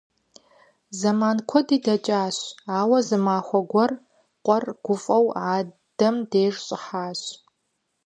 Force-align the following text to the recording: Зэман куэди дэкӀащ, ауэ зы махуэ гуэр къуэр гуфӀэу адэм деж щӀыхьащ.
Зэман 0.99 1.37
куэди 1.49 1.77
дэкӀащ, 1.85 2.37
ауэ 2.79 2.99
зы 3.07 3.17
махуэ 3.25 3.59
гуэр 3.71 3.91
къуэр 4.45 4.63
гуфӀэу 4.83 5.27
адэм 5.55 6.15
деж 6.31 6.55
щӀыхьащ. 6.65 7.21